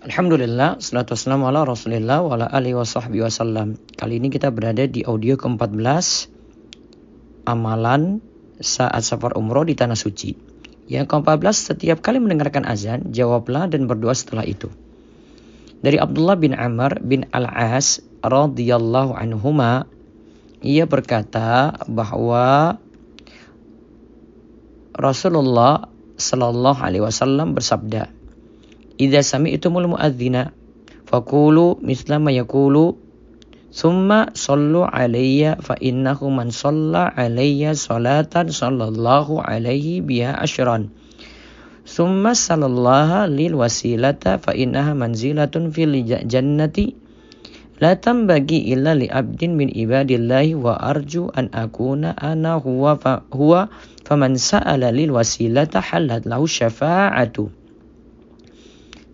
Alhamdulillah, 0.00 0.80
salatu 0.80 1.12
wassalamu 1.12 1.52
ala 1.52 1.68
rasulillah 1.68 2.24
wa 2.24 2.32
ala 2.32 2.48
alihi 2.48 2.72
wa 2.72 2.88
sahbihi 2.88 3.20
wasallam. 3.20 3.76
Kali 4.00 4.16
ini 4.16 4.32
kita 4.32 4.48
berada 4.48 4.88
di 4.88 5.04
audio 5.04 5.36
ke-14 5.36 6.32
Amalan 7.44 8.24
saat 8.64 9.04
safar 9.04 9.36
umroh 9.36 9.68
di 9.68 9.76
Tanah 9.76 10.00
Suci. 10.00 10.32
Yang 10.88 11.04
ke-14, 11.04 11.76
setiap 11.76 12.00
kali 12.00 12.16
mendengarkan 12.16 12.64
azan, 12.64 13.12
jawablah 13.12 13.68
dan 13.68 13.84
berdoa 13.84 14.16
setelah 14.16 14.48
itu. 14.48 14.72
Dari 15.84 16.00
Abdullah 16.00 16.40
bin 16.40 16.56
Amr 16.56 16.96
bin 17.04 17.28
Al-As 17.28 18.00
radhiyallahu 18.24 19.12
anhuma, 19.12 19.84
ia 20.64 20.88
berkata 20.88 21.76
bahwa 21.84 22.80
Rasulullah 24.96 25.92
sallallahu 26.16 26.80
alaihi 26.80 27.04
wasallam 27.04 27.52
bersabda, 27.52 28.16
idza 29.00 29.24
sami'tumul 29.24 29.96
muadzina 29.96 30.52
faqulu 31.08 31.80
misla 31.80 32.20
ma 32.20 32.28
yaqulu 32.28 33.00
summa 33.72 34.28
sallu 34.36 34.84
alayya 34.84 35.56
fa 35.64 35.80
innahu 35.80 36.28
man 36.28 36.52
shalla 36.52 37.08
alayya 37.16 37.72
salatan 37.72 38.52
sallallahu 38.52 39.40
alaihi 39.40 40.04
biha 40.04 40.36
ashran. 40.36 40.92
Summa 41.88 42.36
sallallaha 42.36 43.24
lil 43.26 43.56
wasilata 43.56 44.36
fa 44.38 44.52
innaha 44.54 44.92
manzilatun 44.94 45.72
fil 45.74 45.96
jannati 46.06 46.94
la 47.80 47.96
tambagi 47.96 48.70
illa 48.70 48.92
li 48.92 49.08
abdin 49.08 49.56
min 49.56 49.72
ibadillahi 49.72 50.52
wa 50.54 50.76
arju 50.76 51.32
an 51.32 51.48
akuna 51.56 52.12
ana 52.14 52.60
huwa 52.60 53.00
fa 53.00 53.24
huwa 53.32 53.72
faman 54.04 54.36
sa'ala 54.36 54.92
lil 54.92 55.16
wasilata 55.16 55.80
halat 55.80 56.28
lahu 56.28 56.44
syafa'atu 56.44 57.48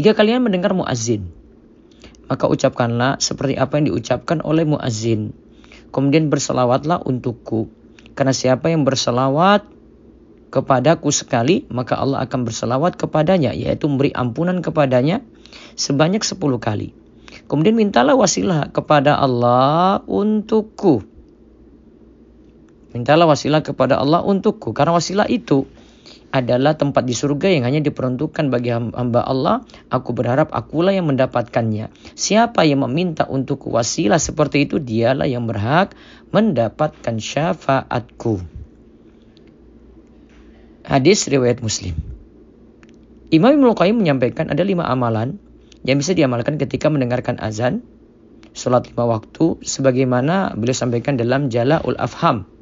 jika 0.00 0.16
kalian 0.16 0.42
mendengar 0.42 0.72
muazin, 0.72 1.28
maka 2.30 2.48
ucapkanlah 2.48 3.20
seperti 3.20 3.60
apa 3.60 3.76
yang 3.76 3.92
diucapkan 3.92 4.40
oleh 4.40 4.64
muazin. 4.64 5.36
Kemudian 5.90 6.32
berselawatlah 6.32 7.02
untukku. 7.04 7.68
Karena 8.14 8.30
siapa 8.30 8.70
yang 8.70 8.86
berselawat 8.86 9.66
kepadaku 10.54 11.10
sekali, 11.10 11.66
maka 11.68 11.98
Allah 11.98 12.22
akan 12.24 12.46
berselawat 12.46 12.94
kepadanya, 12.94 13.50
yaitu 13.50 13.90
memberi 13.90 14.14
ampunan 14.14 14.62
kepadanya 14.62 15.22
sebanyak 15.74 16.22
sepuluh 16.22 16.62
kali. 16.62 16.94
Kemudian 17.50 17.74
mintalah 17.74 18.14
wasilah 18.14 18.70
kepada 18.70 19.18
Allah 19.18 20.02
untukku. 20.06 21.02
Mintalah 22.90 23.26
wasilah 23.26 23.62
kepada 23.62 23.98
Allah 23.98 24.22
untukku. 24.22 24.70
Karena 24.74 24.94
wasilah 24.94 25.26
itu 25.30 25.66
adalah 26.30 26.78
tempat 26.78 27.02
di 27.02 27.14
surga 27.14 27.50
yang 27.50 27.66
hanya 27.66 27.82
diperuntukkan 27.82 28.54
bagi 28.54 28.70
hamba 28.70 29.26
Allah. 29.26 29.66
Aku 29.90 30.14
berharap 30.14 30.54
akulah 30.54 30.94
yang 30.94 31.10
mendapatkannya. 31.10 31.90
Siapa 32.14 32.62
yang 32.62 32.86
meminta 32.86 33.26
untuk 33.26 33.66
wasilah 33.66 34.22
seperti 34.22 34.70
itu, 34.70 34.78
dialah 34.78 35.26
yang 35.26 35.50
berhak 35.50 35.94
mendapatkan 36.30 37.18
syafaatku. 37.18 38.42
Hadis 40.86 41.26
riwayat 41.26 41.62
Muslim. 41.62 41.98
Imam 43.30 43.54
Ibnu 43.54 43.74
Qayyim 43.78 43.98
menyampaikan 44.02 44.50
ada 44.50 44.62
lima 44.66 44.86
amalan 44.90 45.38
yang 45.86 46.02
bisa 46.02 46.14
diamalkan 46.14 46.58
ketika 46.58 46.90
mendengarkan 46.90 47.38
azan, 47.38 47.82
sholat 48.54 48.90
lima 48.90 49.06
waktu, 49.06 49.62
sebagaimana 49.62 50.54
beliau 50.58 50.74
sampaikan 50.74 51.14
dalam 51.14 51.46
Jala'ul 51.46 51.94
Afham 51.98 52.59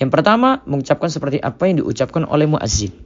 yang 0.00 0.08
pertama, 0.08 0.64
mengucapkan 0.64 1.12
seperti 1.12 1.44
apa 1.44 1.68
yang 1.68 1.84
diucapkan 1.84 2.24
oleh 2.24 2.48
muazzin. 2.48 2.96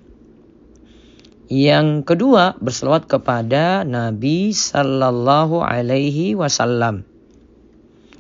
Yang 1.51 2.07
kedua, 2.07 2.55
berselawat 2.63 3.11
kepada 3.11 3.83
Nabi 3.83 4.55
sallallahu 4.55 5.61
alaihi 5.61 6.39
wasallam. 6.39 7.03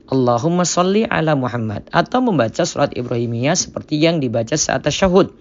Allahumma 0.04 0.68
salli 0.68 1.08
ala 1.08 1.32
Muhammad 1.32 1.88
atau 1.88 2.20
membaca 2.20 2.66
surat 2.68 2.92
Ibrahimiyah 2.92 3.56
seperti 3.56 3.96
yang 3.96 4.20
dibaca 4.20 4.52
saat 4.52 4.84
tasyahud. 4.84 5.32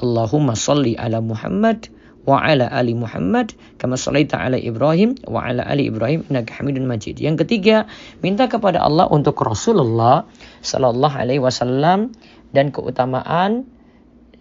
Allahumma 0.00 0.56
salli 0.56 0.96
ala 0.96 1.20
Muhammad 1.20 1.92
wa 2.28 2.44
ala 2.44 2.68
ali 2.68 2.92
Muhammad 2.92 3.56
kama 3.80 3.96
sallaita 3.96 4.36
ala 4.36 4.60
Ibrahim 4.60 5.16
wa 5.24 5.48
ala 5.48 5.64
ali 5.64 5.88
Ibrahim 5.88 6.28
innaka 6.28 6.60
Hamidun 6.60 6.84
Majid. 6.84 7.16
Yang 7.16 7.48
ketiga, 7.48 7.88
minta 8.20 8.44
kepada 8.52 8.84
Allah 8.84 9.08
untuk 9.08 9.40
Rasulullah 9.40 10.28
sallallahu 10.60 11.16
alaihi 11.16 11.40
wasallam 11.40 12.12
dan 12.52 12.68
keutamaan 12.68 13.64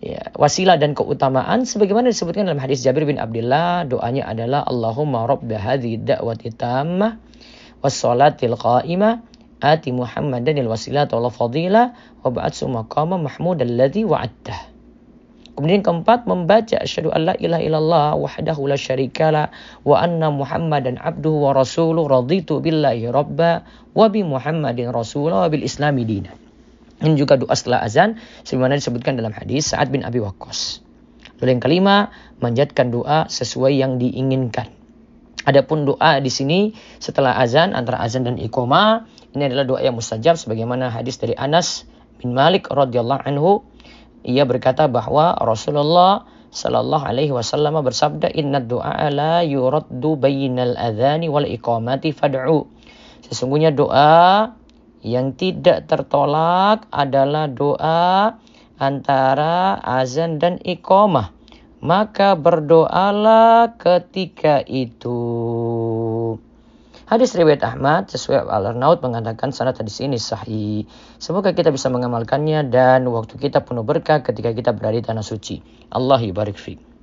ya, 0.03 0.35
wasilah 0.35 0.75
dan 0.75 0.99
keutamaan 0.99 1.63
sebagaimana 1.63 2.11
disebutkan 2.11 2.51
dalam 2.51 2.59
hadis 2.59 2.83
Jabir 2.83 3.07
bin 3.07 3.23
Abdullah 3.23 3.87
doanya 3.87 4.27
adalah 4.27 4.67
Allahumma 4.67 5.23
rabb 5.23 5.47
hadhihi 5.47 6.03
da'wati 6.03 6.59
tammah 6.59 7.23
wassalatil 7.79 8.59
qa'imah 8.59 9.23
ati 9.63 9.95
Muhammadan 9.95 10.59
al 10.59 10.69
wasilata 10.69 11.15
wal 11.17 11.31
fadilah 11.31 11.95
wa 12.21 12.29
ba'atsu 12.29 12.67
maqama 12.67 13.15
mahmud 13.15 13.63
alladhi 13.63 14.03
wa'adtah 14.03 14.76
Kemudian 15.57 15.81
keempat 15.81 16.29
membaca 16.29 16.77
asyhadu 16.77 17.09
alla 17.09 17.33
ilaha 17.33 17.65
illallah 17.65 18.09
wahdahu 18.13 18.69
la 18.69 18.77
syarikalah 18.77 19.49
wa 19.81 19.97
anna 19.97 20.29
Muhammadan 20.29 21.01
abduhu 21.01 21.49
wa 21.49 21.57
rasuluh 21.57 22.05
raditu 22.05 22.61
billahi 22.61 23.09
rabba 23.09 23.65
wa 23.97 24.05
bi 24.05 24.21
Muhammadin 24.21 24.93
rasulah 24.93 25.43
wa 25.43 25.49
bil 25.49 25.65
islami 25.65 26.05
dinah. 26.05 26.37
Ini 27.01 27.17
juga 27.17 27.41
doa 27.41 27.57
setelah 27.57 27.81
azan 27.81 28.21
sebagaimana 28.45 28.77
disebutkan 28.77 29.17
dalam 29.17 29.33
hadis 29.33 29.73
Sa'ad 29.73 29.89
bin 29.89 30.05
Abi 30.05 30.21
Waqqas. 30.21 30.85
Lalu 31.41 31.57
yang 31.57 31.61
kelima, 31.61 31.95
menjadikan 32.37 32.93
doa 32.93 33.25
sesuai 33.25 33.81
yang 33.81 33.97
diinginkan. 33.97 34.69
Adapun 35.45 35.89
doa 35.89 36.21
di 36.21 36.29
sini 36.29 36.77
setelah 37.01 37.37
azan 37.37 37.73
antara 37.73 38.01
azan 38.01 38.29
dan 38.29 38.37
iqamah 38.37 39.09
ini 39.33 39.49
adalah 39.49 39.65
doa 39.65 39.81
yang 39.81 39.97
mustajab 39.97 40.37
sebagaimana 40.37 40.93
hadis 40.93 41.17
dari 41.21 41.33
Anas 41.37 41.85
bin 42.17 42.33
Malik 42.33 42.69
radhiyallahu 42.73 43.21
anhu 43.25 43.65
ia 44.27 44.43
berkata 44.43 44.91
bahwa 44.91 45.33
Rasulullah 45.39 46.27
sallallahu 46.51 47.07
alaihi 47.07 47.31
wasallam 47.31 47.79
bersabda 47.79 48.27
inna 48.35 48.59
doa 48.59 49.07
la 49.07 49.41
yuraddu 49.47 50.19
bainal 50.19 50.75
adhani 50.75 51.31
wal 51.31 51.47
iqamati 51.47 52.11
fad'u 52.11 52.67
sesungguhnya 53.23 53.71
doa 53.71 54.51
yang 55.07 55.33
tidak 55.39 55.87
tertolak 55.87 56.83
adalah 56.91 57.47
doa 57.47 58.35
antara 58.77 59.77
azan 59.81 60.37
dan 60.37 60.61
iqamah. 60.61 61.33
Maka 61.77 62.33
berdoalah 62.33 63.77
ketika 63.77 64.65
itu. 64.65 65.21
Hadis 67.07 67.39
riwayat 67.39 67.63
Ahmad 67.63 68.11
sesuai 68.11 68.51
Al-Arnaud 68.51 68.99
mengatakan 68.99 69.55
sanad 69.55 69.79
hadis 69.79 70.03
ini 70.03 70.19
sahih. 70.19 70.83
Semoga 71.15 71.55
kita 71.55 71.71
bisa 71.71 71.87
mengamalkannya 71.87 72.67
dan 72.67 73.07
waktu 73.07 73.39
kita 73.39 73.63
penuh 73.63 73.87
berkah 73.87 74.19
ketika 74.19 74.51
kita 74.51 74.75
berada 74.75 74.99
di 74.99 75.07
tanah 75.07 75.23
suci. 75.23 75.63
Allah 75.87 76.19
barik 76.35 76.59
fiqh. 76.59 76.96